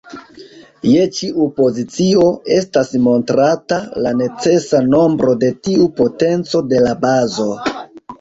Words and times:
Je 0.91 1.01
ĉiu 1.17 1.43
pozicio, 1.57 2.23
estas 2.55 2.89
montrata 3.07 3.77
la 4.05 4.13
necesa 4.21 4.79
nombro 4.95 5.35
de 5.45 5.51
tiu 5.69 5.85
potenco 6.01 6.63
de 6.73 6.81
la 6.87 6.95
bazo. 7.05 7.47